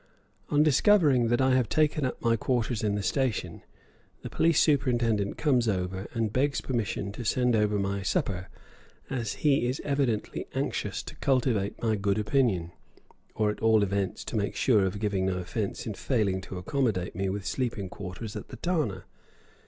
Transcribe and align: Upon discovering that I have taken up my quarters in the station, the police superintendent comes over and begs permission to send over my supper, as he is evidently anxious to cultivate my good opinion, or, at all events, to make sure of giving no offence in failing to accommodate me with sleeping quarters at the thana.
Upon 0.47 0.63
discovering 0.63 1.27
that 1.27 1.41
I 1.41 1.53
have 1.53 1.69
taken 1.69 2.05
up 2.05 2.19
my 2.23 2.35
quarters 2.35 2.81
in 2.83 2.95
the 2.95 3.03
station, 3.03 3.61
the 4.23 4.31
police 4.31 4.59
superintendent 4.59 5.37
comes 5.37 5.67
over 5.67 6.07
and 6.15 6.33
begs 6.33 6.59
permission 6.59 7.11
to 7.11 7.23
send 7.23 7.55
over 7.55 7.77
my 7.77 8.01
supper, 8.01 8.49
as 9.11 9.33
he 9.45 9.67
is 9.67 9.79
evidently 9.85 10.47
anxious 10.55 11.03
to 11.03 11.15
cultivate 11.17 11.79
my 11.83 11.95
good 11.95 12.17
opinion, 12.17 12.71
or, 13.35 13.51
at 13.51 13.59
all 13.61 13.83
events, 13.83 14.23
to 14.23 14.35
make 14.35 14.55
sure 14.55 14.87
of 14.87 14.97
giving 14.99 15.27
no 15.27 15.37
offence 15.37 15.85
in 15.85 15.93
failing 15.93 16.41
to 16.41 16.57
accommodate 16.57 17.15
me 17.15 17.29
with 17.29 17.45
sleeping 17.45 17.87
quarters 17.87 18.35
at 18.35 18.47
the 18.47 18.55
thana. 18.57 19.03